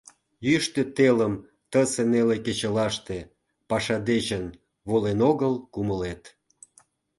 [0.47, 1.33] Йӱштӧ телым
[1.71, 3.17] Тысе неле кечылаште
[3.69, 4.45] Паша дечын
[4.89, 6.23] Волен огыл кумылет.